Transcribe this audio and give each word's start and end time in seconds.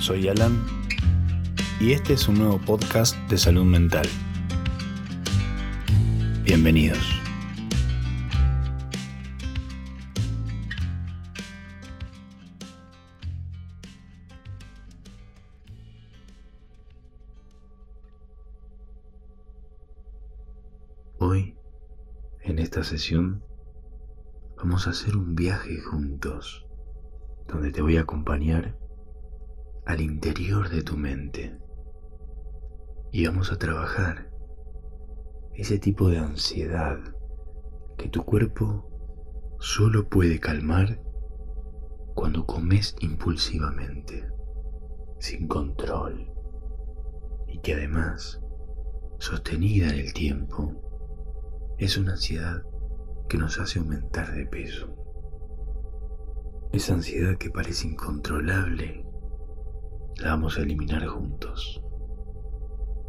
soy 0.00 0.28
Alan 0.28 0.64
y 1.78 1.92
este 1.92 2.14
es 2.14 2.26
un 2.26 2.38
nuevo 2.38 2.58
podcast 2.58 3.14
de 3.28 3.36
salud 3.36 3.64
mental. 3.64 4.08
Bienvenidos. 6.42 6.98
Hoy, 21.18 21.58
en 22.40 22.58
esta 22.58 22.84
sesión, 22.84 23.44
vamos 24.56 24.86
a 24.86 24.90
hacer 24.90 25.14
un 25.14 25.34
viaje 25.34 25.78
juntos, 25.78 26.64
donde 27.46 27.70
te 27.70 27.82
voy 27.82 27.98
a 27.98 28.02
acompañar 28.02 28.79
al 29.86 30.00
interior 30.00 30.68
de 30.68 30.82
tu 30.82 30.96
mente 30.96 31.58
y 33.12 33.26
vamos 33.26 33.50
a 33.52 33.58
trabajar 33.58 34.30
ese 35.54 35.78
tipo 35.78 36.08
de 36.08 36.18
ansiedad 36.18 36.98
que 37.98 38.08
tu 38.08 38.24
cuerpo 38.24 39.56
solo 39.58 40.08
puede 40.08 40.38
calmar 40.38 41.02
cuando 42.14 42.46
comes 42.46 42.96
impulsivamente, 43.00 44.26
sin 45.18 45.48
control, 45.48 46.30
y 47.48 47.60
que 47.60 47.74
además, 47.74 48.40
sostenida 49.18 49.88
en 49.88 49.98
el 50.00 50.12
tiempo, 50.12 51.74
es 51.78 51.98
una 51.98 52.12
ansiedad 52.12 52.62
que 53.28 53.38
nos 53.38 53.58
hace 53.58 53.78
aumentar 53.78 54.34
de 54.34 54.46
peso. 54.46 54.94
Esa 56.72 56.94
ansiedad 56.94 57.36
que 57.36 57.50
parece 57.50 57.88
incontrolable 57.88 58.99
la 60.20 60.32
vamos 60.32 60.58
a 60.58 60.62
eliminar 60.62 61.06
juntos. 61.06 61.82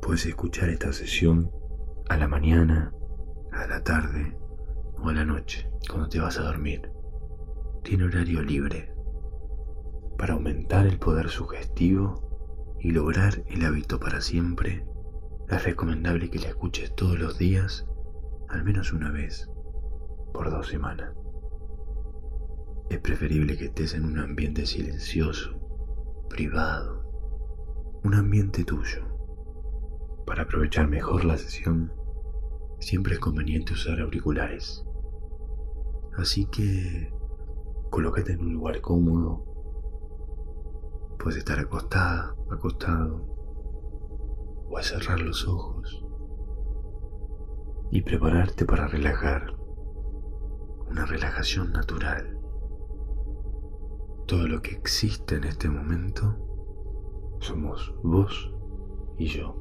Puedes 0.02 0.26
escuchar 0.26 0.70
esta 0.70 0.94
sesión 0.94 1.52
a 2.08 2.16
la 2.16 2.30
mañana, 2.30 2.94
a 3.52 3.67
la 3.67 3.84
tarde 3.84 4.38
o 4.98 5.09
a 5.09 5.14
la 5.14 5.26
noche, 5.26 5.70
cuando 5.89 6.08
te 6.08 6.22
vas 6.22 6.39
a 6.39 6.44
dormir. 6.44 6.89
Tiene 7.84 8.06
horario 8.06 8.42
libre. 8.42 8.94
Para 10.17 10.36
aumentar 10.36 10.86
el 10.86 11.00
poder 11.00 11.30
sugestivo 11.30 12.78
y 12.80 12.92
lograr 12.92 13.44
el 13.48 13.66
hábito 13.66 14.00
para 14.00 14.22
siempre, 14.22 14.86
es 15.50 15.64
recomendable 15.66 16.30
que 16.30 16.39
la 16.39 16.48
escuches 16.48 16.95
todos 16.95 17.20
los 17.20 17.38
días, 17.38 17.86
al 18.48 18.64
menos 18.64 18.94
una 18.94 19.12
vez, 19.12 19.50
por 20.34 20.50
dos 20.50 20.67
semanas. 20.67 21.14
Es 22.89 23.00
preferible 23.00 23.58
que 23.58 23.66
estés 23.66 23.95
en 23.95 24.06
un 24.06 24.17
ambiente 24.17 24.66
silencioso, 24.66 25.58
privado, 26.30 27.01
un 28.04 28.16
ambiente 28.16 28.64
tuyo. 28.64 29.06
Para 30.26 30.44
aprovechar 30.44 30.88
mejor 30.88 31.24
la 31.24 31.38
sesión, 31.38 31.94
siempre 32.80 33.14
es 33.14 33.20
conveniente 33.20 33.74
usar 33.74 34.00
auriculares. 34.00 34.84
Así 36.18 36.46
que 36.48 37.14
colócate 37.92 38.34
en 38.34 38.42
un 38.42 38.54
lugar 38.54 38.82
cómodo. 38.82 39.46
Puedes 41.20 41.38
estar 41.38 41.60
acostada, 41.60 42.36
acostado, 42.50 43.28
o 44.68 44.78
a 44.78 44.82
cerrar 44.82 45.20
los 45.22 45.48
ojos 45.48 46.04
y 47.92 48.02
prepararte 48.02 48.66
para 48.66 48.88
relajar. 48.88 49.56
Una 50.90 51.06
relajación 51.06 51.72
natural. 51.72 52.38
Todo 54.28 54.48
lo 54.48 54.62
que 54.62 54.72
existe 54.72 55.36
en 55.36 55.46
este 55.46 55.70
momento 55.70 56.51
somos 57.42 57.94
vos 58.03 58.53
y 59.17 59.25
yo. 59.25 59.56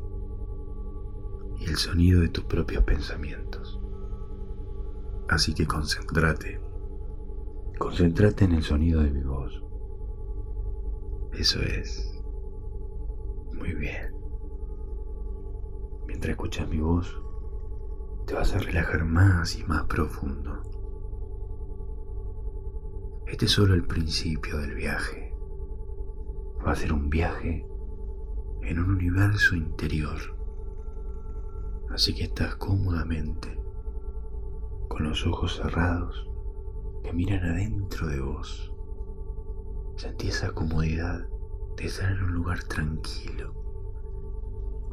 Y 1.58 1.64
el 1.64 1.76
sonido 1.76 2.20
de 2.20 2.28
tus 2.28 2.44
propios 2.44 2.84
pensamientos. 2.84 3.80
Así 5.28 5.54
que 5.54 5.66
concéntrate. 5.66 6.60
Concéntrate 7.78 8.44
en 8.44 8.52
el 8.52 8.62
sonido 8.62 9.02
de 9.02 9.10
mi 9.10 9.22
voz. 9.22 9.62
Eso 11.32 11.60
es. 11.60 12.22
Muy 13.54 13.74
bien. 13.74 14.14
Mientras 16.06 16.30
escuchas 16.30 16.68
mi 16.68 16.80
voz, 16.80 17.20
te 18.26 18.34
vas 18.34 18.54
a 18.54 18.58
relajar 18.58 19.04
más 19.04 19.58
y 19.58 19.64
más 19.64 19.84
profundo. 19.84 20.62
Este 23.26 23.46
es 23.46 23.52
solo 23.52 23.74
el 23.74 23.86
principio 23.86 24.58
del 24.58 24.74
viaje. 24.74 25.34
Va 26.66 26.72
a 26.72 26.76
ser 26.76 26.92
un 26.92 27.08
viaje 27.08 27.69
en 28.62 28.78
un 28.78 28.90
universo 28.90 29.56
interior. 29.56 30.18
Así 31.90 32.14
que 32.14 32.24
estás 32.24 32.54
cómodamente, 32.56 33.60
con 34.88 35.04
los 35.04 35.26
ojos 35.26 35.56
cerrados, 35.56 36.28
que 37.02 37.12
miran 37.12 37.44
adentro 37.44 38.06
de 38.06 38.20
vos. 38.20 38.72
Sentí 39.96 40.28
esa 40.28 40.52
comodidad 40.52 41.26
de 41.76 41.86
estar 41.86 42.12
en 42.12 42.22
un 42.22 42.34
lugar 42.34 42.62
tranquilo, 42.64 43.54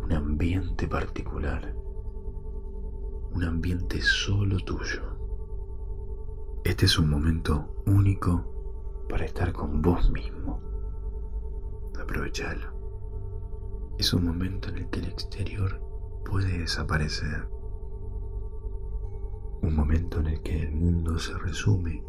un 0.03 0.11
ambiente 0.13 0.87
particular, 0.87 1.75
un 3.33 3.43
ambiente 3.43 4.01
solo 4.01 4.57
tuyo. 4.59 5.17
Este 6.63 6.85
es 6.85 6.97
un 6.97 7.09
momento 7.09 7.83
único 7.85 9.05
para 9.09 9.25
estar 9.25 9.53
con 9.53 9.81
vos 9.81 10.09
mismo. 10.11 10.61
Aprovechalo 11.99 12.76
es 13.97 14.13
un 14.13 14.25
momento 14.25 14.69
en 14.69 14.77
el 14.77 14.89
que 14.89 14.99
el 14.99 15.07
exterior 15.07 15.81
puede 16.23 16.59
desaparecer. 16.59 17.47
Un 19.61 19.75
momento 19.75 20.19
en 20.19 20.27
el 20.27 20.41
que 20.41 20.61
el 20.61 20.71
mundo 20.71 21.17
se 21.17 21.35
resume 21.39 22.03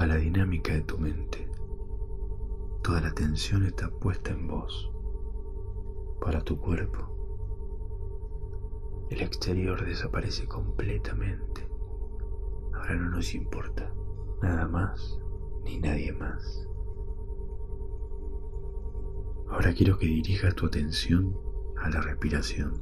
a 0.00 0.06
la 0.06 0.16
dinámica 0.16 0.72
de 0.72 0.82
tu 0.82 0.98
mente. 0.98 1.48
Toda 2.82 3.00
la 3.00 3.08
atención 3.08 3.64
está 3.66 3.88
puesta 3.88 4.32
en 4.32 4.48
vos, 4.48 4.90
para 6.20 6.42
tu 6.42 6.58
cuerpo. 6.58 7.14
El 9.10 9.20
exterior 9.20 9.84
desaparece 9.86 10.46
completamente. 10.48 11.68
Ahora 12.74 12.96
no 12.96 13.10
nos 13.10 13.34
importa 13.34 13.92
nada 14.42 14.66
más 14.66 15.20
ni 15.64 15.78
nadie 15.78 16.12
más. 16.12 16.67
Ahora 19.50 19.72
quiero 19.72 19.98
que 19.98 20.06
dirijas 20.06 20.54
tu 20.54 20.66
atención 20.66 21.34
a 21.82 21.88
la 21.88 22.00
respiración. 22.00 22.74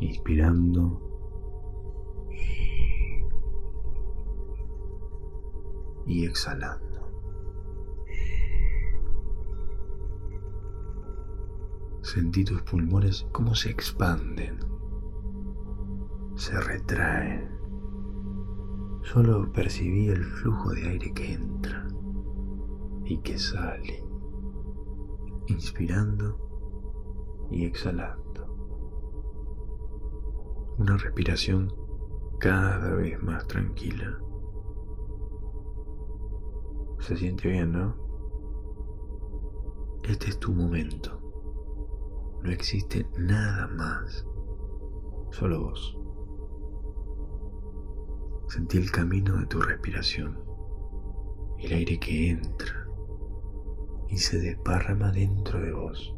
Inspirando. 0.00 1.02
Y 6.06 6.24
exhalando. 6.24 6.86
Sentí 12.02 12.44
tus 12.44 12.62
pulmones 12.62 13.26
cómo 13.32 13.56
se 13.56 13.70
expanden, 13.70 14.60
se 16.36 16.60
retraen. 16.60 17.50
Solo 19.02 19.50
percibí 19.52 20.08
el 20.08 20.24
flujo 20.24 20.70
de 20.70 20.88
aire 20.88 21.12
que 21.12 21.32
entra 21.32 21.88
y 23.04 23.18
que 23.18 23.38
sale 23.38 24.05
inspirando 25.48 27.48
y 27.50 27.64
exhalando. 27.64 28.46
Una 30.78 30.96
respiración 30.96 31.72
cada 32.38 32.94
vez 32.94 33.22
más 33.22 33.46
tranquila. 33.46 34.18
Se 36.98 37.16
siente 37.16 37.48
bien, 37.48 37.72
¿no? 37.72 37.94
Este 40.02 40.28
es 40.28 40.38
tu 40.38 40.52
momento. 40.52 41.20
No 42.42 42.50
existe 42.50 43.06
nada 43.18 43.68
más. 43.68 44.26
Solo 45.30 45.64
vos. 45.64 45.98
Sentí 48.48 48.78
el 48.78 48.90
camino 48.90 49.36
de 49.36 49.46
tu 49.46 49.60
respiración. 49.60 50.38
El 51.58 51.72
aire 51.72 51.98
que 51.98 52.30
entra 52.30 52.85
y 54.08 54.18
se 54.18 54.38
desparrama 54.38 55.10
dentro 55.10 55.60
de 55.60 55.72
vos, 55.72 56.14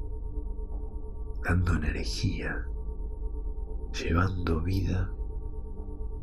dando 1.42 1.74
energía, 1.74 2.66
llevando 3.92 4.60
vida 4.60 5.10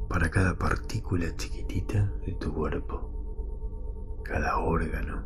para 0.09 0.29
cada 0.29 0.57
partícula 0.57 1.35
chiquitita 1.35 2.13
de 2.25 2.33
tu 2.33 2.53
cuerpo, 2.53 4.21
cada 4.23 4.59
órgano, 4.59 5.25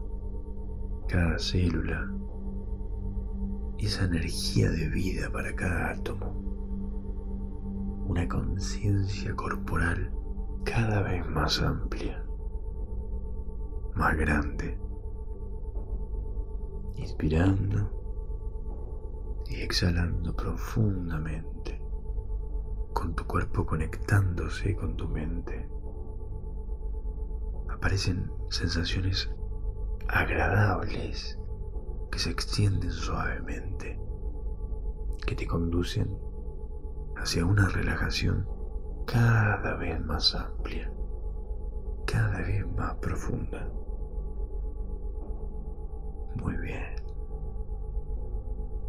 cada 1.07 1.37
célula, 1.37 2.09
esa 3.77 4.05
energía 4.05 4.69
de 4.71 4.89
vida 4.89 5.31
para 5.31 5.53
cada 5.55 5.91
átomo, 5.91 6.47
una 8.07 8.27
conciencia 8.27 9.35
corporal 9.35 10.11
cada 10.63 11.01
vez 11.03 11.27
más 11.29 11.61
amplia, 11.61 12.23
más 13.95 14.17
grande 14.17 14.88
inspirando 16.95 17.89
y 19.47 19.61
exhalando 19.61 20.35
profundamente, 20.35 21.81
con 22.93 23.15
tu 23.15 23.25
cuerpo 23.25 23.65
conectándose 23.65 24.75
con 24.75 24.95
tu 24.95 25.07
mente. 25.07 25.67
Aparecen 27.69 28.31
sensaciones 28.49 29.29
agradables 30.07 31.39
que 32.11 32.19
se 32.19 32.29
extienden 32.31 32.91
suavemente, 32.91 33.99
que 35.25 35.35
te 35.35 35.47
conducen 35.47 36.17
hacia 37.17 37.45
una 37.45 37.67
relajación 37.69 38.47
cada 39.05 39.75
vez 39.75 39.99
más 40.05 40.35
amplia, 40.35 40.91
cada 42.05 42.39
vez 42.39 42.65
más 42.75 42.95
profunda. 42.95 43.71
Muy 46.41 46.55
bien. 46.57 46.95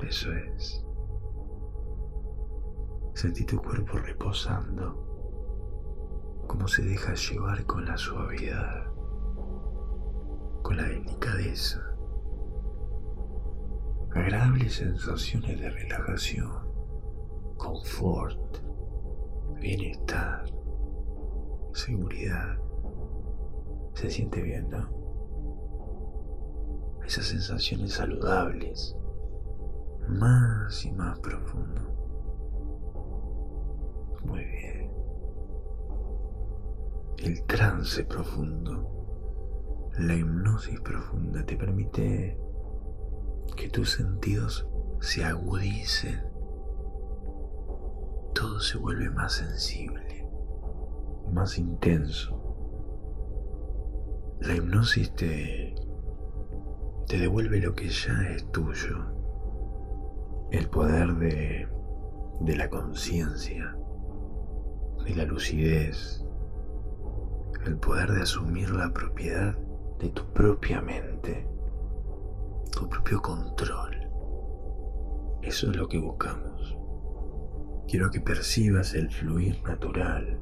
Eso 0.03 0.33
es. 0.33 0.85
Sentí 3.15 3.45
tu 3.45 3.59
cuerpo 3.59 3.99
reposando, 3.99 4.95
como 6.47 6.67
se 6.69 6.83
deja 6.83 7.15
llevar 7.15 7.65
con 7.67 7.85
la 7.85 7.97
suavidad, 7.97 8.87
con 10.63 10.77
la 10.77 10.85
delicadeza. 10.85 11.81
Agradables 14.13 14.75
sensaciones 14.75 15.61
de 15.61 15.71
relajación, 15.71 16.51
confort, 17.57 18.59
bienestar, 19.61 20.45
seguridad. 21.73 22.59
Se 23.95 24.09
siente 24.09 24.41
bien, 24.41 24.69
¿no? 24.71 25.00
Esas 27.11 27.27
sensaciones 27.27 27.95
saludables 27.95 28.97
más 30.07 30.85
y 30.85 30.93
más 30.93 31.19
profundo. 31.19 31.81
Muy 34.23 34.45
bien. 34.45 34.93
El 37.19 37.43
trance 37.47 38.05
profundo, 38.05 39.91
la 39.99 40.15
hipnosis 40.15 40.81
profunda 40.83 41.45
te 41.45 41.57
permite 41.57 42.39
que 43.57 43.69
tus 43.71 43.91
sentidos 43.91 44.69
se 45.01 45.25
agudicen. 45.25 46.23
Todo 48.37 48.61
se 48.61 48.79
vuelve 48.79 49.11
más 49.11 49.33
sensible, 49.33 50.31
más 51.33 51.59
intenso. 51.59 52.37
La 54.43 54.55
hipnosis 54.55 55.13
te, 55.17 55.75
te 57.11 57.19
devuelve 57.19 57.61
lo 57.61 57.75
que 57.75 57.89
ya 57.89 58.23
es 58.29 58.49
tuyo 58.53 58.97
el 60.53 60.69
poder 60.69 61.13
de, 61.17 62.57
la 62.57 62.71
conciencia, 62.71 63.77
de 65.05 65.17
la 65.17 65.25
lucidez, 65.25 66.25
el 67.67 67.79
poder 67.79 68.13
de 68.13 68.23
asumir 68.23 68.71
la 68.71 68.93
propiedad 68.93 69.59
de 69.99 70.11
tu 70.11 70.25
propia 70.33 70.81
mente, 70.83 71.49
tu 72.71 72.89
propio 72.89 73.21
control. 73.21 74.09
Eso 75.43 75.69
es 75.73 75.77
lo 75.77 75.89
que 75.89 75.99
buscamos. 75.99 76.79
Quiero 77.89 78.09
que 78.13 78.21
percibas 78.21 78.95
el 78.95 79.11
fluir 79.11 79.61
natural 79.65 80.39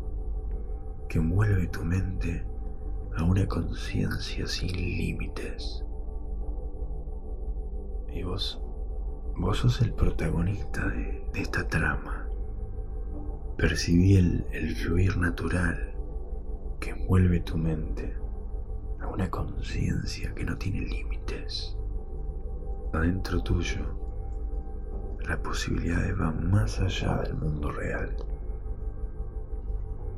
que 1.08 1.16
envuelve 1.16 1.66
tu 1.68 1.82
mente 1.82 2.46
a 3.16 3.24
una 3.24 3.46
conciencia 3.46 4.46
sin 4.46 4.72
límites. 4.72 5.82
Vos 8.22 8.60
Vos 9.40 9.58
sos 9.58 9.80
el 9.82 9.92
protagonista 9.92 10.88
de, 10.88 11.30
esta 11.34 11.68
trama. 11.68 12.28
Percibí 13.56 14.16
el, 14.16 14.44
el 14.50 14.74
fluir 14.74 15.16
natural 15.16 15.94
que 16.80 16.90
envuelve 16.90 17.38
tu 17.40 17.56
mente 17.56 18.16
a 19.00 19.06
una 19.06 19.30
conciencia 19.30 20.34
que 20.34 20.44
no 20.44 20.58
tiene 20.58 20.80
límites. 20.80 21.76
Adentro 22.92 23.40
tuyo, 23.40 23.84
las 25.20 25.38
posibilidades 25.38 26.18
van 26.18 26.50
más 26.50 26.80
allá 26.80 27.18
del 27.18 27.36
mundo 27.36 27.70
real. 27.70 28.16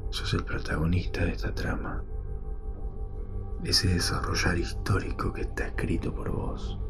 Sos 0.08 0.32
el 0.32 0.44
protagonista 0.44 1.26
de 1.26 1.32
esta 1.32 1.55
trama, 1.55 2.02
ese 3.64 3.88
desarrollar 3.88 4.56
histórico 4.56 5.31
que 5.31 5.43
está 5.43 5.67
escrito 5.67 6.14
por 6.14 6.31
vos 6.31 6.81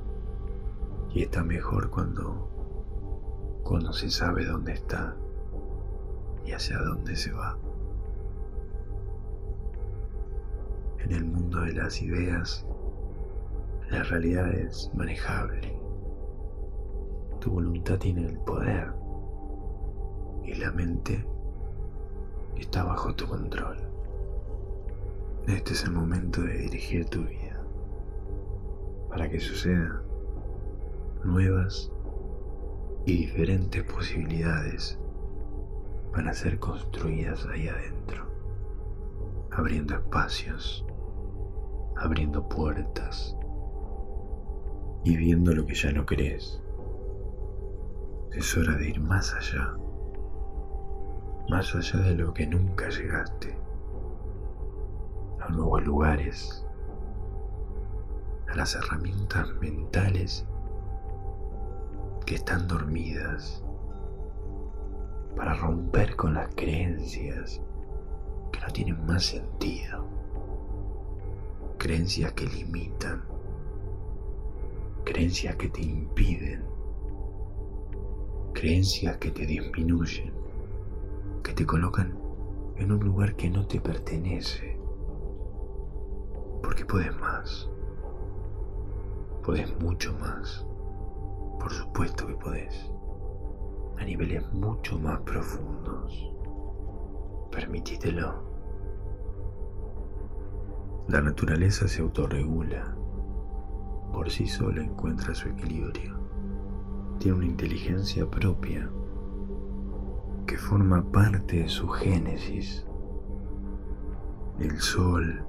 y 1.12 1.22
está 1.22 1.42
mejor 1.42 1.90
cuando 1.90 2.48
cuando 3.64 3.92
se 3.92 4.10
sabe 4.10 4.44
dónde 4.44 4.72
está 4.72 5.16
y 6.44 6.52
hacia 6.52 6.78
dónde 6.78 7.14
se 7.14 7.32
va. 7.32 7.56
En 10.98 11.12
el 11.12 11.24
mundo 11.24 11.60
de 11.60 11.74
las 11.74 12.02
ideas, 12.02 12.66
la 13.90 14.02
realidad 14.02 14.52
es 14.52 14.90
manejable. 14.94 15.78
Tu 17.40 17.50
voluntad 17.50 17.98
tiene 17.98 18.26
el 18.26 18.38
poder 18.38 18.92
y 20.44 20.54
la 20.54 20.72
mente 20.72 21.24
está 22.56 22.82
bajo 22.82 23.14
tu 23.14 23.26
control. 23.26 23.78
Este 25.46 25.72
es 25.72 25.84
el 25.84 25.92
momento 25.92 26.42
de 26.42 26.58
dirigir 26.58 27.08
tu 27.08 27.22
vida. 27.22 27.62
Para 29.08 29.28
que 29.28 29.40
suceda, 29.40 30.02
nuevas 31.24 31.90
y 33.06 33.18
diferentes 33.18 33.82
posibilidades 33.84 34.98
van 36.12 36.28
a 36.28 36.32
ser 36.32 36.58
construidas 36.58 37.46
ahí 37.46 37.68
adentro, 37.68 38.26
abriendo 39.52 39.94
espacios, 39.94 40.84
abriendo 41.96 42.48
puertas 42.48 43.36
y 45.04 45.16
viendo 45.16 45.54
lo 45.54 45.66
que 45.66 45.74
ya 45.74 45.92
no 45.92 46.04
crees. 46.04 46.60
Es 48.32 48.56
hora 48.56 48.76
de 48.76 48.90
ir 48.90 49.00
más 49.00 49.34
allá, 49.34 49.76
más 51.48 51.74
allá 51.74 52.00
de 52.00 52.14
lo 52.14 52.32
que 52.32 52.46
nunca 52.46 52.88
llegaste, 52.88 53.56
a 55.40 55.48
nuevos 55.48 55.84
lugares, 55.84 56.64
a 58.48 58.56
las 58.56 58.74
herramientas 58.74 59.48
mentales 59.60 60.46
que 62.30 62.36
están 62.36 62.68
dormidas, 62.68 63.60
para 65.36 65.52
romper 65.54 66.14
con 66.14 66.34
las 66.34 66.54
creencias 66.54 67.60
que 68.52 68.60
no 68.60 68.68
tienen 68.68 69.04
más 69.04 69.24
sentido, 69.24 70.06
creencias 71.76 72.32
que 72.34 72.46
limitan, 72.46 73.24
creencias 75.02 75.56
que 75.56 75.70
te 75.70 75.82
impiden, 75.82 76.62
creencias 78.52 79.16
que 79.16 79.32
te 79.32 79.44
disminuyen, 79.44 80.32
que 81.42 81.52
te 81.52 81.66
colocan 81.66 82.16
en 82.76 82.92
un 82.92 83.00
lugar 83.00 83.34
que 83.34 83.50
no 83.50 83.66
te 83.66 83.80
pertenece, 83.80 84.78
porque 86.62 86.84
puedes 86.84 87.12
más, 87.16 87.68
puedes 89.42 89.76
mucho 89.80 90.12
más. 90.20 90.69
Por 91.60 91.70
supuesto 91.72 92.26
que 92.26 92.34
podés. 92.34 92.90
A 93.98 94.04
niveles 94.04 94.50
mucho 94.54 94.98
más 94.98 95.20
profundos. 95.20 96.32
Permitítelo. 97.52 98.50
La 101.08 101.20
naturaleza 101.20 101.86
se 101.86 102.00
autorregula. 102.00 102.96
Por 104.10 104.30
sí 104.30 104.46
sola 104.46 104.82
encuentra 104.82 105.34
su 105.34 105.48
equilibrio. 105.50 106.18
Tiene 107.18 107.36
una 107.36 107.46
inteligencia 107.46 108.28
propia 108.28 108.90
que 110.46 110.56
forma 110.56 111.02
parte 111.12 111.58
de 111.58 111.68
su 111.68 111.88
génesis. 111.88 112.86
El 114.58 114.78
sol, 114.80 115.44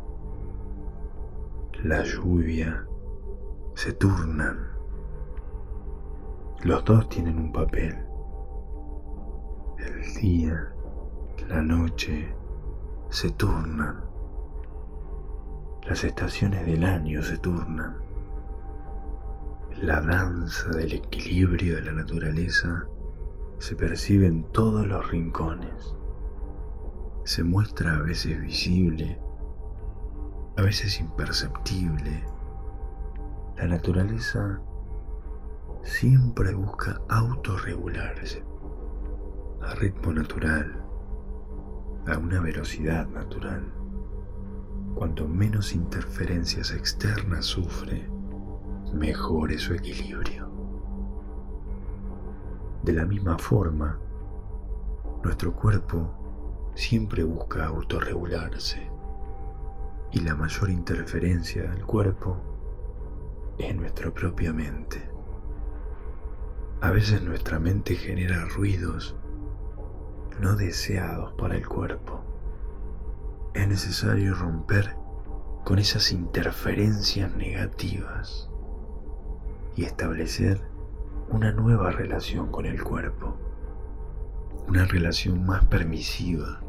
la 1.84 2.03
lluvia, 2.03 2.86
se 3.75 3.94
turnan 3.94 4.71
los 6.63 6.86
dos 6.86 7.10
tienen 7.10 7.39
un 7.39 7.51
papel. 7.51 7.98
El 9.80 10.13
día, 10.22 10.72
la 11.50 11.62
noche, 11.62 12.34
se 13.10 13.32
turnan. 13.32 14.01
Las 15.88 16.03
estaciones 16.03 16.65
del 16.68 16.84
año 16.84 17.24
se 17.24 17.38
turnan. 17.38 17.98
La 19.82 20.01
danza 20.01 20.70
del 20.70 20.94
equilibrio 20.94 21.77
de 21.77 21.82
la 21.82 21.94
naturaleza 21.94 22.86
se 23.58 23.75
percibe 23.75 24.27
en 24.27 24.44
todos 24.51 24.86
los 24.86 25.10
rincones. 25.10 25.96
Se 27.24 27.44
muestra 27.44 27.96
a 27.96 28.01
veces 28.01 28.39
visible, 28.39 29.20
a 30.58 30.62
veces 30.62 31.00
imperceptible. 31.00 32.24
La 33.58 33.65
naturaleza 33.68 34.62
siempre 35.84 36.54
busca 36.54 37.02
autorregularse 37.10 38.44
a 39.62 39.74
ritmo 39.76 40.14
natural, 40.14 40.84
a 42.08 42.18
una 42.18 42.40
velocidad 42.40 43.08
natural. 43.08 43.74
Cuanto 44.96 45.28
menos 45.28 45.74
interferencias 45.74 46.72
externas 46.72 47.46
sufre, 47.46 48.10
mejor 48.94 49.52
es 49.52 49.62
su 49.62 49.74
equilibrio. 49.74 50.50
De 52.84 52.94
la 52.94 53.06
misma 53.06 53.38
forma, 53.38 54.00
nuestro 55.24 55.54
cuerpo 55.54 56.72
siempre 56.76 57.24
busca 57.24 57.66
autorregularse 57.68 58.90
y 60.12 60.20
la 60.20 60.36
mayor 60.36 60.70
interferencia 60.70 61.64
del 61.64 61.86
cuerpo 61.86 62.38
es 63.58 63.76
nuestra 63.76 64.12
propia 64.12 64.52
mente. 64.52 65.11
A 66.82 66.90
veces 66.90 67.22
nuestra 67.22 67.60
mente 67.60 67.96
genera 67.96 68.44
ruidos 68.46 69.16
no 70.40 70.56
deseados 70.56 71.32
para 71.34 71.56
el 71.56 71.68
cuerpo. 71.68 72.24
Es 73.54 73.68
necesario 73.68 74.34
romper 74.34 74.96
con 75.64 75.78
esas 75.78 76.12
interferencias 76.12 77.36
negativas 77.36 78.50
y 79.76 79.84
establecer 79.84 80.60
una 81.30 81.52
nueva 81.52 81.92
relación 81.92 82.52
con 82.52 82.66
el 82.66 82.82
cuerpo, 82.82 83.38
una 84.68 84.86
relación 84.86 85.46
más 85.46 85.64
permisiva, 85.66 86.62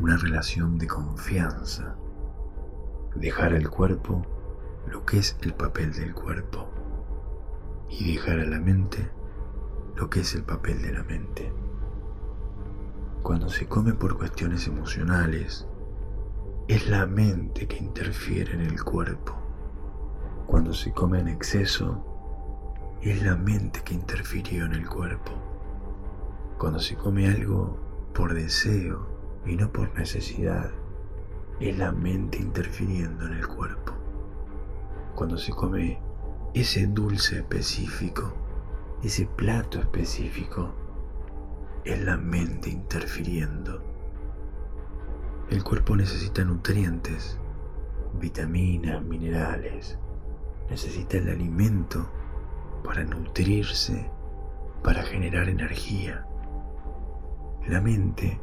una 0.00 0.16
relación 0.16 0.78
de 0.78 0.86
confianza, 0.86 1.96
dejar 3.14 3.52
al 3.52 3.68
cuerpo 3.68 4.22
lo 4.86 5.04
que 5.04 5.18
es 5.18 5.36
el 5.42 5.52
papel 5.52 5.92
del 5.92 6.14
cuerpo 6.14 6.75
y 7.88 8.12
dejar 8.12 8.40
a 8.40 8.46
la 8.46 8.60
mente 8.60 9.10
lo 9.96 10.10
que 10.10 10.20
es 10.20 10.34
el 10.34 10.44
papel 10.44 10.82
de 10.82 10.92
la 10.92 11.04
mente. 11.04 11.52
Cuando 13.22 13.48
se 13.48 13.66
come 13.66 13.94
por 13.94 14.18
cuestiones 14.18 14.66
emocionales, 14.66 15.66
es 16.68 16.88
la 16.88 17.06
mente 17.06 17.66
que 17.66 17.76
interfiere 17.76 18.54
en 18.54 18.60
el 18.60 18.82
cuerpo. 18.82 19.34
Cuando 20.46 20.72
se 20.72 20.92
come 20.92 21.20
en 21.20 21.28
exceso, 21.28 22.04
es 23.02 23.22
la 23.22 23.36
mente 23.36 23.82
que 23.84 23.94
interfirió 23.94 24.66
en 24.66 24.72
el 24.74 24.88
cuerpo. 24.88 25.32
Cuando 26.58 26.78
se 26.78 26.96
come 26.96 27.28
algo 27.28 27.78
por 28.14 28.34
deseo 28.34 29.06
y 29.44 29.56
no 29.56 29.70
por 29.70 29.94
necesidad, 29.94 30.70
es 31.60 31.78
la 31.78 31.92
mente 31.92 32.38
interfiriendo 32.38 33.26
en 33.26 33.34
el 33.34 33.46
cuerpo. 33.46 33.92
Cuando 35.14 35.38
se 35.38 35.52
come 35.52 36.00
ese 36.56 36.86
dulce 36.86 37.36
específico, 37.36 38.32
ese 39.02 39.26
plato 39.26 39.78
específico, 39.78 40.72
es 41.84 42.02
la 42.02 42.16
mente 42.16 42.70
interfiriendo. 42.70 43.84
El 45.50 45.62
cuerpo 45.62 45.94
necesita 45.96 46.44
nutrientes, 46.44 47.38
vitaminas, 48.18 49.04
minerales, 49.04 49.98
necesita 50.70 51.18
el 51.18 51.28
alimento 51.28 52.10
para 52.82 53.04
nutrirse, 53.04 54.10
para 54.82 55.02
generar 55.02 55.50
energía. 55.50 56.26
La 57.68 57.82
mente 57.82 58.40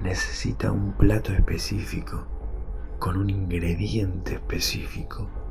necesita 0.00 0.70
un 0.70 0.92
plato 0.92 1.32
específico 1.32 2.26
con 2.98 3.16
un 3.16 3.30
ingrediente 3.30 4.34
específico. 4.34 5.47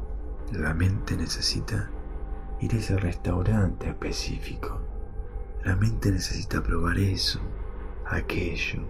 La 0.54 0.74
mente 0.74 1.18
necesita 1.18 1.89
ir 2.62 2.74
a 2.74 2.77
ese 2.77 2.98
restaurante 2.98 3.89
específico. 3.89 4.80
La 5.63 5.75
mente 5.75 6.12
necesita 6.12 6.63
probar 6.63 6.98
eso, 6.98 7.39
aquello. 8.06 8.82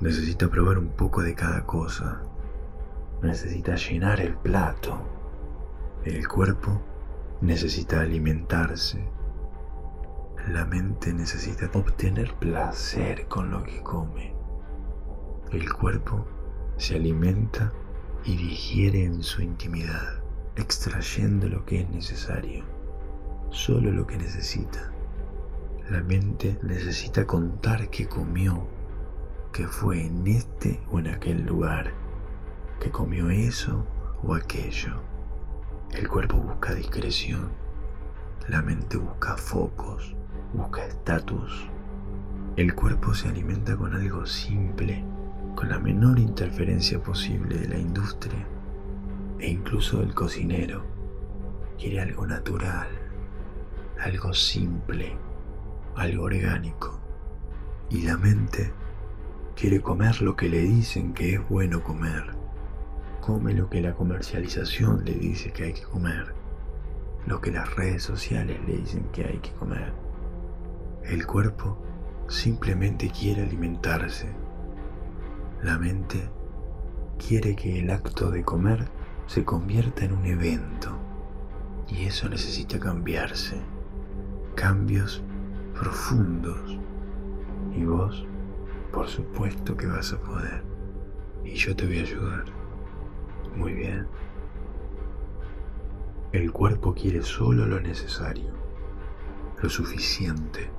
Necesita 0.00 0.48
probar 0.48 0.78
un 0.78 0.88
poco 0.88 1.22
de 1.22 1.34
cada 1.34 1.66
cosa. 1.66 2.22
Necesita 3.22 3.74
llenar 3.74 4.20
el 4.20 4.34
plato. 4.36 4.98
El 6.04 6.26
cuerpo 6.26 6.80
necesita 7.40 8.00
alimentarse. 8.00 9.06
La 10.48 10.64
mente 10.64 11.12
necesita 11.12 11.68
obtener 11.74 12.34
placer 12.34 13.28
con 13.28 13.50
lo 13.50 13.62
que 13.62 13.82
come. 13.82 14.34
El 15.52 15.70
cuerpo 15.72 16.24
se 16.78 16.96
alimenta 16.96 17.72
y 18.24 18.36
digiere 18.36 19.04
en 19.04 19.22
su 19.22 19.42
intimidad, 19.42 20.17
extrayendo 20.58 21.48
lo 21.48 21.64
que 21.64 21.82
es 21.82 21.88
necesario, 21.90 22.64
solo 23.50 23.92
lo 23.92 24.06
que 24.06 24.18
necesita. 24.18 24.92
La 25.88 26.02
mente 26.02 26.58
necesita 26.62 27.26
contar 27.26 27.88
qué 27.90 28.08
comió, 28.08 28.66
que 29.52 29.66
fue 29.66 30.04
en 30.04 30.26
este 30.26 30.80
o 30.90 30.98
en 30.98 31.08
aquel 31.08 31.46
lugar, 31.46 31.92
que 32.80 32.90
comió 32.90 33.30
eso 33.30 33.86
o 34.22 34.34
aquello. 34.34 35.00
El 35.92 36.08
cuerpo 36.08 36.36
busca 36.36 36.74
discreción, 36.74 37.50
la 38.48 38.60
mente 38.60 38.96
busca 38.96 39.36
focos, 39.36 40.14
busca 40.52 40.84
estatus. 40.84 41.68
El 42.56 42.74
cuerpo 42.74 43.14
se 43.14 43.28
alimenta 43.28 43.76
con 43.76 43.94
algo 43.94 44.26
simple, 44.26 45.04
con 45.54 45.68
la 45.68 45.78
menor 45.78 46.18
interferencia 46.18 47.00
posible 47.00 47.56
de 47.56 47.68
la 47.68 47.78
industria 47.78 48.57
e 49.38 49.48
incluso 49.48 49.98
del 50.00 50.14
cocinero. 50.14 50.84
Quiere 51.78 52.00
algo 52.00 52.26
natural, 52.26 52.88
algo 54.00 54.32
simple, 54.32 55.16
algo 55.96 56.24
orgánico. 56.24 56.98
Y 57.90 58.02
la 58.02 58.16
mente 58.16 58.72
quiere 59.54 59.80
comer 59.80 60.20
lo 60.22 60.36
que 60.36 60.48
le 60.48 60.60
dicen 60.60 61.14
que 61.14 61.34
es 61.34 61.48
bueno 61.48 61.82
comer. 61.82 62.24
Come 63.20 63.54
lo 63.54 63.68
que 63.68 63.80
la 63.80 63.94
comercialización 63.94 65.04
le 65.04 65.14
dice 65.14 65.52
que 65.52 65.64
hay 65.64 65.72
que 65.72 65.82
comer, 65.82 66.34
lo 67.26 67.40
que 67.40 67.50
las 67.50 67.74
redes 67.76 68.02
sociales 68.02 68.58
le 68.66 68.78
dicen 68.78 69.04
que 69.12 69.24
hay 69.24 69.38
que 69.38 69.52
comer. 69.52 69.92
El 71.04 71.26
cuerpo 71.26 71.78
simplemente 72.28 73.10
quiere 73.10 73.42
alimentarse 73.42 74.28
la 75.62 75.76
mente 75.76 76.30
quiere 77.18 77.56
que 77.56 77.80
el 77.80 77.90
acto 77.90 78.30
de 78.30 78.44
comer 78.44 78.88
se 79.28 79.44
convierta 79.44 80.06
en 80.06 80.12
un 80.12 80.24
evento 80.24 80.98
y 81.86 82.06
eso 82.06 82.28
necesita 82.28 82.80
cambiarse. 82.80 83.60
Cambios 84.56 85.22
profundos. 85.74 86.78
Y 87.72 87.84
vos, 87.84 88.26
por 88.90 89.06
supuesto 89.06 89.76
que 89.76 89.86
vas 89.86 90.12
a 90.12 90.20
poder. 90.20 90.64
Y 91.44 91.54
yo 91.54 91.76
te 91.76 91.86
voy 91.86 91.98
a 91.98 92.02
ayudar. 92.02 92.44
Muy 93.54 93.74
bien. 93.74 94.08
El 96.32 96.50
cuerpo 96.50 96.94
quiere 96.94 97.22
solo 97.22 97.66
lo 97.66 97.80
necesario, 97.80 98.52
lo 99.62 99.68
suficiente. 99.68 100.70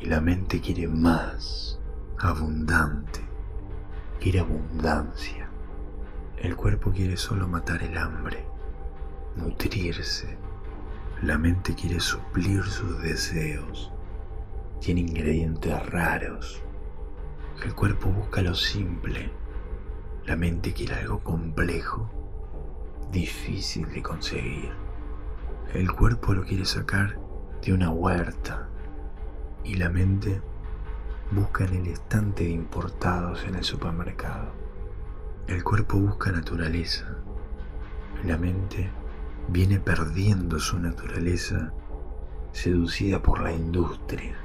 Y 0.00 0.06
la 0.06 0.20
mente 0.20 0.60
quiere 0.60 0.88
más, 0.88 1.80
abundante 2.18 3.30
quiere 4.20 4.40
abundancia. 4.40 5.49
El 6.40 6.56
cuerpo 6.56 6.90
quiere 6.90 7.18
solo 7.18 7.46
matar 7.46 7.82
el 7.82 7.98
hambre, 7.98 8.46
nutrirse. 9.36 10.38
La 11.20 11.36
mente 11.36 11.74
quiere 11.74 12.00
suplir 12.00 12.62
sus 12.64 13.02
deseos. 13.02 13.92
Tiene 14.80 15.02
ingredientes 15.02 15.86
raros. 15.90 16.62
El 17.62 17.74
cuerpo 17.74 18.08
busca 18.08 18.40
lo 18.40 18.54
simple. 18.54 19.30
La 20.24 20.34
mente 20.34 20.72
quiere 20.72 20.94
algo 20.94 21.22
complejo, 21.22 22.10
difícil 23.12 23.86
de 23.90 24.02
conseguir. 24.02 24.70
El 25.74 25.92
cuerpo 25.92 26.32
lo 26.32 26.42
quiere 26.42 26.64
sacar 26.64 27.20
de 27.60 27.74
una 27.74 27.90
huerta 27.90 28.66
y 29.62 29.74
la 29.74 29.90
mente 29.90 30.40
busca 31.32 31.66
en 31.66 31.74
el 31.74 31.88
estante 31.88 32.44
de 32.44 32.50
importados 32.50 33.44
en 33.44 33.56
el 33.56 33.64
supermercado. 33.64 34.59
El 35.46 35.64
cuerpo 35.64 35.98
busca 35.98 36.30
naturaleza. 36.30 37.06
La 38.24 38.38
mente 38.38 38.88
viene 39.48 39.80
perdiendo 39.80 40.60
su 40.60 40.78
naturaleza 40.78 41.72
seducida 42.52 43.20
por 43.20 43.40
la 43.40 43.52
industria, 43.52 44.36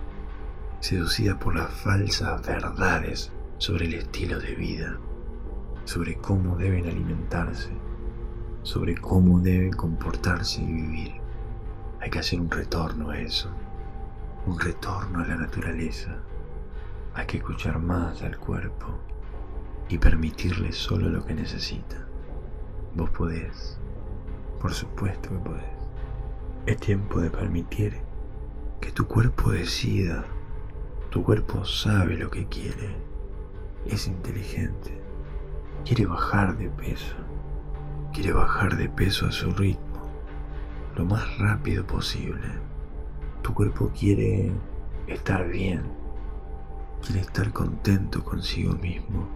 seducida 0.80 1.38
por 1.38 1.56
las 1.56 1.72
falsas 1.72 2.46
verdades 2.46 3.32
sobre 3.58 3.86
el 3.86 3.94
estilo 3.96 4.40
de 4.40 4.56
vida, 4.56 4.98
sobre 5.84 6.16
cómo 6.16 6.56
deben 6.56 6.88
alimentarse, 6.88 7.72
sobre 8.64 8.96
cómo 8.96 9.40
deben 9.40 9.74
comportarse 9.74 10.62
y 10.62 10.66
vivir. 10.66 11.12
Hay 12.00 12.10
que 12.10 12.20
hacer 12.20 12.40
un 12.40 12.50
retorno 12.50 13.12
a 13.12 13.20
eso, 13.20 13.50
un 14.48 14.60
retorno 14.60 15.20
a 15.20 15.28
la 15.28 15.36
naturaleza. 15.36 16.18
Hay 17.14 17.28
que 17.28 17.38
escuchar 17.38 17.80
más 17.80 18.24
al 18.24 18.38
cuerpo 18.38 19.00
y 19.90 19.98
permitirle 19.98 20.72
solo 20.72 21.10
lo 21.10 21.26
que 21.26 21.34
necesita. 21.34 22.08
Vos 22.96 23.10
podés, 23.12 23.78
por 24.60 24.74
supuesto 24.74 25.30
que 25.30 25.38
podés. 25.38 25.76
Es 26.66 26.78
tiempo 26.78 27.20
de 27.20 27.30
permitir 27.30 28.02
que 28.82 28.92
tu 28.92 29.06
cuerpo 29.06 29.52
decida. 29.52 30.26
Tu 31.12 31.24
cuerpo 31.24 31.64
sabe 31.64 32.18
lo 32.18 32.32
que 32.32 32.48
quiere. 32.48 32.96
Es 33.86 34.08
inteligente. 34.08 35.00
Quiere 35.86 36.08
bajar 36.08 36.58
de 36.58 36.70
peso. 36.70 37.16
Quiere 38.12 38.34
bajar 38.34 38.78
de 38.78 38.90
peso 38.90 39.28
a 39.28 39.32
su 39.32 39.52
ritmo. 39.52 40.10
Lo 40.96 41.06
más 41.06 41.38
rápido 41.38 41.86
posible. 41.86 42.48
Tu 43.44 43.54
cuerpo 43.54 43.92
quiere 43.98 44.52
estar 45.08 45.48
bien. 45.48 45.84
Quiere 47.04 47.22
estar 47.22 47.54
contento 47.54 48.24
consigo 48.24 48.74
mismo. 48.74 49.28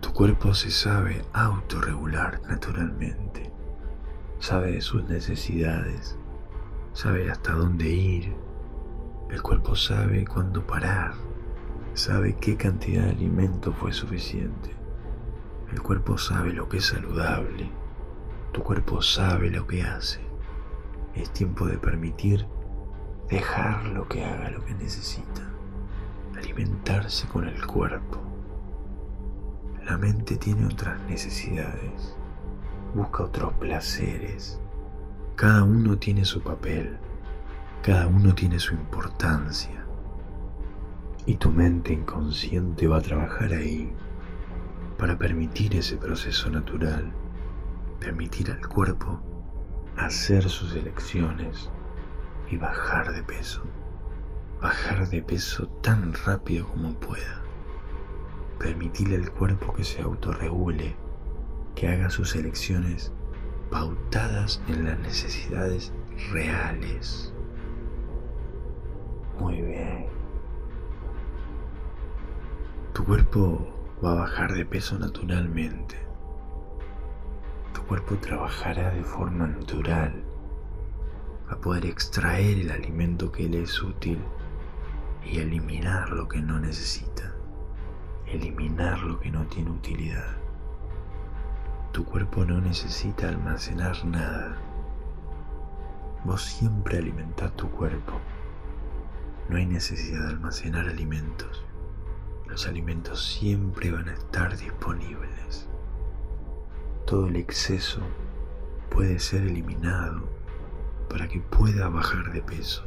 Tu 0.00 0.12
cuerpo 0.12 0.54
se 0.54 0.70
sabe 0.70 1.24
autorregular 1.32 2.40
naturalmente. 2.48 3.52
Sabe 4.38 4.72
de 4.72 4.80
sus 4.80 5.04
necesidades 5.04 6.18
sabe 6.98 7.30
hasta 7.30 7.52
dónde 7.52 7.88
ir, 7.88 8.34
el 9.30 9.40
cuerpo 9.40 9.76
sabe 9.76 10.26
cuándo 10.26 10.66
parar, 10.66 11.12
sabe 11.94 12.34
qué 12.34 12.56
cantidad 12.56 13.04
de 13.04 13.10
alimento 13.10 13.72
fue 13.72 13.92
suficiente, 13.92 14.74
el 15.70 15.80
cuerpo 15.80 16.18
sabe 16.18 16.52
lo 16.52 16.68
que 16.68 16.78
es 16.78 16.86
saludable, 16.86 17.70
tu 18.50 18.64
cuerpo 18.64 19.00
sabe 19.00 19.48
lo 19.48 19.64
que 19.68 19.84
hace. 19.84 20.20
Es 21.14 21.32
tiempo 21.32 21.66
de 21.66 21.78
permitir 21.78 22.46
dejarlo 23.28 24.08
que 24.08 24.24
haga 24.24 24.50
lo 24.50 24.64
que 24.64 24.74
necesita, 24.74 25.48
alimentarse 26.36 27.28
con 27.28 27.46
el 27.46 27.64
cuerpo. 27.64 28.27
La 29.88 29.96
mente 29.96 30.36
tiene 30.36 30.66
otras 30.66 31.00
necesidades, 31.08 32.14
busca 32.94 33.22
otros 33.22 33.54
placeres, 33.54 34.60
cada 35.34 35.64
uno 35.64 35.96
tiene 35.96 36.26
su 36.26 36.42
papel, 36.42 36.98
cada 37.82 38.06
uno 38.06 38.34
tiene 38.34 38.58
su 38.58 38.74
importancia. 38.74 39.82
Y 41.24 41.36
tu 41.36 41.50
mente 41.50 41.94
inconsciente 41.94 42.86
va 42.86 42.98
a 42.98 43.00
trabajar 43.00 43.54
ahí 43.54 43.90
para 44.98 45.16
permitir 45.16 45.74
ese 45.74 45.96
proceso 45.96 46.50
natural, 46.50 47.10
permitir 47.98 48.50
al 48.50 48.68
cuerpo 48.68 49.22
hacer 49.96 50.50
sus 50.50 50.76
elecciones 50.76 51.70
y 52.50 52.58
bajar 52.58 53.14
de 53.14 53.22
peso, 53.22 53.62
bajar 54.60 55.08
de 55.08 55.22
peso 55.22 55.66
tan 55.80 56.12
rápido 56.12 56.68
como 56.68 56.92
pueda, 56.92 57.47
permitirle 58.58 59.16
al 59.16 59.30
cuerpo 59.30 59.72
que 59.72 59.84
se 59.84 60.02
autorregule, 60.02 60.96
que 61.74 61.88
haga 61.88 62.10
sus 62.10 62.34
elecciones 62.34 63.12
pautadas 63.70 64.62
en 64.68 64.84
las 64.84 64.98
necesidades 65.00 65.92
reales. 66.32 67.32
Muy 69.38 69.60
bien. 69.60 70.06
Tu 72.92 73.04
cuerpo 73.04 73.74
va 74.04 74.12
a 74.12 74.16
bajar 74.16 74.52
de 74.52 74.64
peso 74.64 74.98
naturalmente. 74.98 75.96
Tu 77.72 77.82
cuerpo 77.82 78.16
trabajará 78.16 78.90
de 78.90 79.04
forma 79.04 79.46
natural 79.46 80.24
a 81.48 81.56
poder 81.56 81.86
extraer 81.86 82.58
el 82.58 82.70
alimento 82.70 83.30
que 83.30 83.48
le 83.48 83.62
es 83.62 83.82
útil 83.82 84.18
y 85.24 85.38
eliminar 85.38 86.10
lo 86.10 86.28
que 86.28 86.40
no 86.40 86.58
necesita, 86.58 87.34
eliminar 88.32 89.00
lo 89.02 89.18
que 89.20 89.30
no 89.30 89.46
tiene 89.46 89.70
utilidad. 89.70 90.36
Tu 91.92 92.04
cuerpo 92.04 92.44
no 92.44 92.60
necesita 92.60 93.28
almacenar 93.28 94.04
nada. 94.04 94.56
Vos 96.24 96.42
siempre 96.42 96.98
alimentás 96.98 97.54
tu 97.56 97.70
cuerpo. 97.70 98.12
No 99.48 99.56
hay 99.56 99.66
necesidad 99.66 100.24
de 100.24 100.28
almacenar 100.34 100.88
alimentos. 100.88 101.64
Los 102.46 102.66
alimentos 102.66 103.24
siempre 103.24 103.90
van 103.90 104.08
a 104.08 104.14
estar 104.14 104.56
disponibles. 104.56 105.68
Todo 107.06 107.28
el 107.28 107.36
exceso 107.36 108.00
puede 108.90 109.18
ser 109.18 109.42
eliminado 109.42 110.28
para 111.08 111.28
que 111.28 111.40
pueda 111.40 111.88
bajar 111.88 112.32
de 112.32 112.42
peso. 112.42 112.84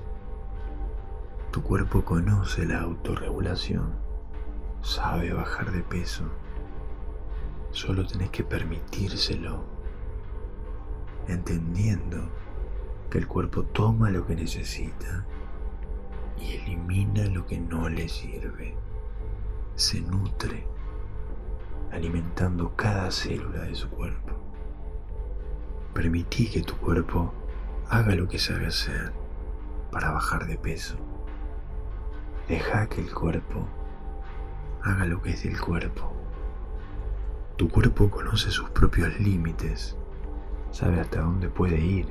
Tu 1.51 1.61
cuerpo 1.63 2.05
conoce 2.05 2.65
la 2.65 2.81
autorregulación, 2.81 3.93
sabe 4.81 5.33
bajar 5.33 5.71
de 5.71 5.81
peso 5.83 6.25
Solo 7.71 8.05
tenés 8.05 8.29
que 8.31 8.43
permitírselo, 8.43 9.63
entendiendo 11.29 12.29
que 13.09 13.17
el 13.17 13.27
cuerpo 13.27 13.63
toma 13.63 14.09
lo 14.09 14.27
que 14.27 14.35
necesita 14.35 15.25
y 16.37 16.55
elimina 16.55 17.25
lo 17.27 17.47
que 17.47 17.57
no 17.57 17.87
le 17.87 18.09
sirve. 18.09 18.75
Se 19.75 20.01
nutre, 20.01 20.67
alimentando 21.93 22.75
cada 22.75 23.09
célula 23.09 23.61
de 23.61 23.75
su 23.75 23.89
cuerpo. 23.89 24.35
Permití 25.93 26.49
que 26.49 26.63
tu 26.63 26.75
cuerpo 26.75 27.33
haga 27.89 28.15
lo 28.15 28.27
que 28.27 28.37
sabe 28.37 28.67
hacer 28.67 29.13
para 29.91 30.11
bajar 30.11 30.45
de 30.45 30.57
peso. 30.57 30.97
Deja 32.49 32.87
que 32.89 32.99
el 32.99 33.13
cuerpo 33.13 33.65
haga 34.83 35.05
lo 35.05 35.21
que 35.21 35.31
es 35.31 35.43
del 35.43 35.59
cuerpo 35.59 36.11
tu 37.61 37.69
cuerpo 37.69 38.09
conoce 38.09 38.49
sus 38.49 38.71
propios 38.71 39.19
límites, 39.19 39.95
sabe 40.71 40.99
hasta 40.99 41.21
dónde 41.21 41.47
puede 41.47 41.79
ir. 41.79 42.07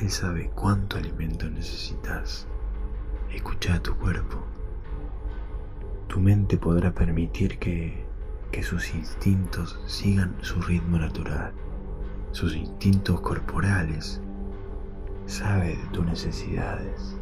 Él 0.00 0.10
sabe 0.10 0.50
cuánto 0.54 0.96
alimento 0.96 1.44
necesitas. 1.50 2.48
Escucha 3.30 3.74
a 3.74 3.82
tu 3.82 3.94
cuerpo. 3.96 4.38
Tu 6.06 6.18
mente 6.20 6.56
podrá 6.56 6.94
permitir 6.94 7.58
que, 7.58 8.06
que 8.50 8.62
sus 8.62 8.94
instintos 8.94 9.78
sigan 9.84 10.36
su 10.40 10.62
ritmo 10.62 10.98
natural, 10.98 11.52
sus 12.30 12.56
instintos 12.56 13.20
corporales. 13.20 14.22
Sabe 15.26 15.76
de 15.76 15.86
tus 15.92 16.06
necesidades. 16.06 17.14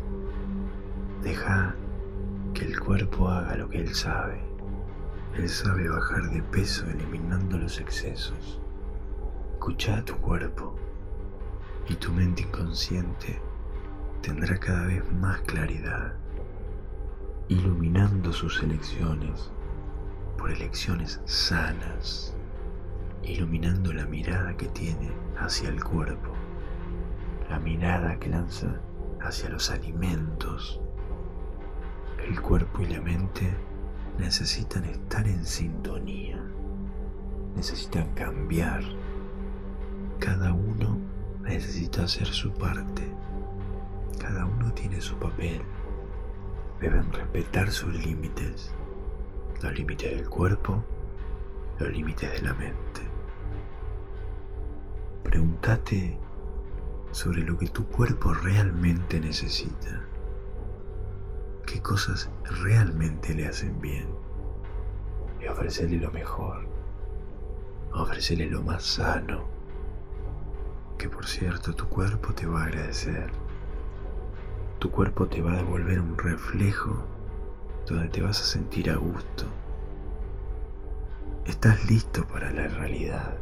Deja 1.25 1.75
que 2.55 2.65
el 2.65 2.81
cuerpo 2.81 3.29
haga 3.29 3.57
lo 3.57 3.69
que 3.69 3.79
él 3.79 3.95
sabe. 3.95 4.41
Él 5.37 5.49
sabe 5.49 5.89
bajar 5.89 6.31
de 6.31 6.43
peso 6.43 6.87
eliminando 6.89 7.59
los 7.59 7.79
excesos. 7.79 8.61
Escucha 9.53 9.99
a 9.99 10.05
tu 10.05 10.17
cuerpo 10.17 10.75
y 11.89 11.95
tu 11.95 12.13
mente 12.13 12.43
inconsciente 12.43 13.41
tendrá 14.23 14.59
cada 14.59 14.87
vez 14.87 15.03
más 15.13 15.41
claridad, 15.43 16.15
iluminando 17.49 18.33
sus 18.33 18.63
elecciones 18.63 19.51
por 20.37 20.51
elecciones 20.51 21.21
sanas, 21.25 22.35
iluminando 23.23 23.93
la 23.93 24.07
mirada 24.07 24.57
que 24.57 24.67
tiene 24.69 25.11
hacia 25.39 25.69
el 25.69 25.83
cuerpo, 25.83 26.33
la 27.49 27.59
mirada 27.59 28.19
que 28.19 28.31
lanza 28.31 28.81
hacia 29.21 29.51
los 29.51 29.71
alimentos. 29.71 30.81
El 32.31 32.41
cuerpo 32.41 32.83
y 32.83 32.87
la 32.87 33.01
mente 33.01 33.53
necesitan 34.17 34.85
estar 34.85 35.27
en 35.27 35.45
sintonía, 35.45 36.41
necesitan 37.57 38.15
cambiar. 38.15 38.85
Cada 40.21 40.53
uno 40.53 40.97
necesita 41.41 42.05
hacer 42.05 42.29
su 42.29 42.53
parte, 42.53 43.03
cada 44.21 44.47
uno 44.47 44.73
tiene 44.75 45.01
su 45.01 45.17
papel. 45.17 45.61
Deben 46.81 47.13
respetar 47.13 47.69
sus 47.73 47.93
límites, 47.93 48.71
los 49.61 49.77
límites 49.77 50.17
del 50.17 50.29
cuerpo, 50.29 50.85
los 51.81 51.91
límites 51.91 52.31
de 52.31 52.43
la 52.43 52.55
mente. 52.55 53.01
Pregúntate 55.25 56.17
sobre 57.11 57.43
lo 57.43 57.59
que 57.59 57.67
tu 57.67 57.87
cuerpo 57.87 58.33
realmente 58.35 59.19
necesita 59.19 60.10
qué 61.71 61.81
cosas 61.81 62.29
realmente 62.63 63.33
le 63.33 63.47
hacen 63.47 63.81
bien 63.81 64.09
y 65.41 65.47
ofrecerle 65.47 65.99
lo 65.99 66.11
mejor, 66.11 66.67
ofrecerle 67.93 68.47
lo 68.47 68.61
más 68.63 68.83
sano, 68.83 69.45
que 70.99 71.09
por 71.09 71.27
cierto 71.27 71.73
tu 71.73 71.87
cuerpo 71.87 72.35
te 72.35 72.47
va 72.47 72.63
a 72.63 72.67
agradecer, 72.67 73.31
tu 74.81 74.91
cuerpo 74.91 75.29
te 75.29 75.43
va 75.43 75.53
a 75.53 75.57
devolver 75.59 76.01
un 76.01 76.19
reflejo 76.19 77.05
donde 77.87 78.09
te 78.09 78.21
vas 78.21 78.41
a 78.41 78.45
sentir 78.45 78.91
a 78.91 78.97
gusto. 78.97 79.45
Estás 81.47 81.89
listo 81.89 82.27
para 82.27 82.51
la 82.51 82.67
realidad. 82.67 83.39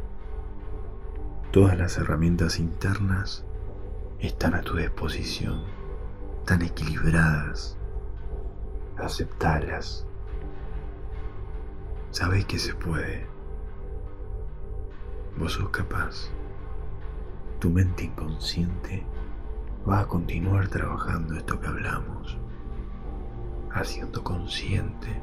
Todas 1.51 1.75
las 1.79 1.97
herramientas 1.97 2.59
internas 2.59 3.43
están 4.19 4.53
a 4.53 4.61
tu 4.61 4.75
disposición, 4.75 5.63
tan 6.45 6.61
equilibradas, 6.61 7.78
aceptalas. 9.01 10.05
Sabes 12.11 12.45
que 12.45 12.59
se 12.59 12.73
puede. 12.73 13.25
Vos 15.37 15.53
sos 15.53 15.69
capaz. 15.69 16.31
Tu 17.59 17.69
mente 17.69 18.05
inconsciente 18.05 19.05
va 19.87 20.01
a 20.01 20.07
continuar 20.07 20.67
trabajando 20.67 21.35
esto 21.35 21.59
que 21.59 21.67
hablamos, 21.67 22.37
haciendo 23.71 24.23
consciente 24.23 25.21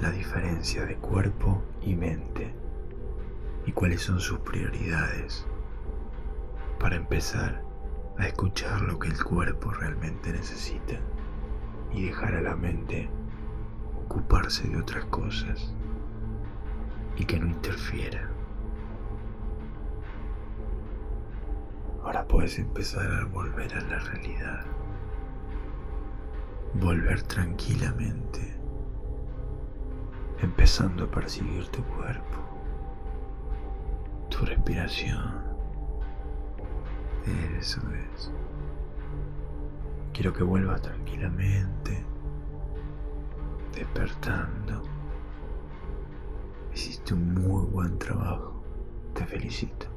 la 0.00 0.10
diferencia 0.10 0.84
de 0.84 0.96
cuerpo 0.96 1.62
y 1.82 1.94
mente 1.94 2.54
y 3.64 3.72
cuáles 3.72 4.02
son 4.02 4.20
sus 4.20 4.38
prioridades 4.40 5.46
para 6.78 6.96
empezar 6.96 7.62
a 8.18 8.26
escuchar 8.26 8.82
lo 8.82 8.98
que 8.98 9.08
el 9.08 9.22
cuerpo 9.24 9.70
realmente 9.70 10.32
necesita 10.32 11.00
y 11.96 12.04
dejar 12.04 12.34
a 12.34 12.42
la 12.42 12.54
mente 12.54 13.08
ocuparse 14.04 14.68
de 14.68 14.76
otras 14.76 15.06
cosas 15.06 15.74
y 17.16 17.24
que 17.24 17.40
no 17.40 17.46
interfiera. 17.46 18.30
Ahora 22.04 22.28
puedes 22.28 22.58
empezar 22.58 23.10
a 23.10 23.24
volver 23.24 23.74
a 23.74 23.80
la 23.80 23.98
realidad, 23.98 24.64
volver 26.74 27.22
tranquilamente, 27.22 28.54
empezando 30.40 31.04
a 31.04 31.10
percibir 31.10 31.66
tu 31.68 31.82
cuerpo, 31.82 32.38
tu 34.28 34.44
respiración. 34.44 35.46
Eso 37.58 37.80
es. 38.14 38.30
Quiero 40.16 40.32
que 40.32 40.42
vuelvas 40.42 40.80
tranquilamente, 40.80 42.02
despertando. 43.74 44.82
Hiciste 46.72 47.12
un 47.12 47.34
muy 47.34 47.66
buen 47.66 47.98
trabajo. 47.98 48.64
Te 49.12 49.26
felicito. 49.26 49.88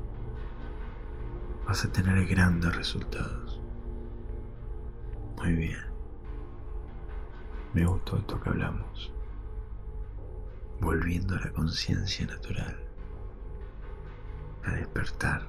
Vas 1.66 1.86
a 1.86 1.92
tener 1.94 2.26
grandes 2.28 2.76
resultados. 2.76 3.62
Muy 5.38 5.54
bien. 5.54 5.86
Me 7.74 7.86
gustó 7.86 8.18
esto 8.18 8.42
que 8.42 8.50
hablamos. 8.50 9.14
Volviendo 10.82 11.38
a 11.38 11.40
la 11.40 11.54
conciencia 11.54 12.28
natural. 12.28 12.78
A 14.66 14.72
despertar. 14.72 15.48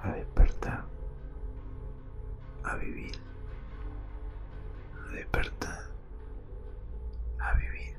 A 0.00 0.12
despertar 0.12 0.97
a 2.68 2.76
vivir, 2.76 3.12
a 4.94 5.12
despertar, 5.14 5.90
a 7.40 7.54
vivir. 7.54 7.97